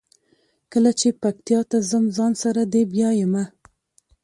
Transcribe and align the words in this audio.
کله 0.71 0.91
چې 0.99 1.07
پکتیا 1.21 1.59
ته 1.69 1.77
ځم 1.89 2.05
ځان 2.17 2.33
سره 2.43 2.61
دې 2.73 2.83
بیایمه. 2.93 3.43